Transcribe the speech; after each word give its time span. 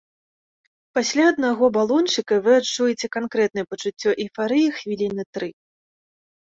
Пасля 0.97 1.27
аднаго 1.33 1.65
балончыка 1.75 2.35
вы 2.47 2.51
адчуеце 2.63 3.07
канкрэтнае 3.19 3.65
пачуццё 3.75 4.11
эйфарыі 4.27 4.67
хвіліны 4.81 5.23
тры. 5.37 5.49